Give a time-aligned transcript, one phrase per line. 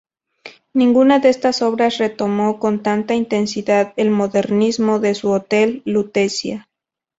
[0.73, 6.67] Ninguna de estas obras retomó con tanta intensidad el modernismo de su Hotel Lutecia.